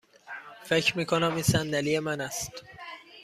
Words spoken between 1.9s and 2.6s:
من است.